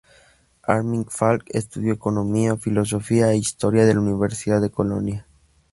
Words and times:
Armin 0.63 1.05
Falk 1.05 1.43
estudió 1.49 1.93
economía, 1.93 2.57
filosofía 2.57 3.31
e 3.33 3.37
historia 3.37 3.87
en 3.87 3.93
la 3.93 4.01
Universidad 4.01 4.59
de 4.59 4.71
Colonia. 4.71 5.27